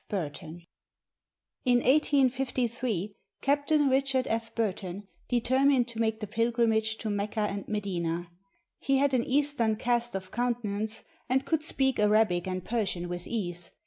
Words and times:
BURTON 0.09 0.63
[In 1.63 1.75
1853, 1.77 3.13
Captain 3.41 3.87
Richard 3.87 4.25
F. 4.25 4.55
Burton 4.55 5.07
determined 5.29 5.87
to 5.89 5.99
make 5.99 6.19
the 6.19 6.25
pilgrimage 6.25 6.97
to 6.97 7.09
Mecca 7.11 7.41
and 7.41 7.67
Medina. 7.67 8.31
He 8.79 8.97
had 8.97 9.13
an 9.13 9.23
Eastern 9.23 9.75
cast 9.75 10.15
of 10.15 10.31
countenance, 10.31 11.03
and 11.29 11.45
could 11.45 11.61
speak 11.61 11.99
Arabic 11.99 12.47
and 12.47 12.65
Persian 12.65 13.09
with 13.09 13.27
ease. 13.27 13.69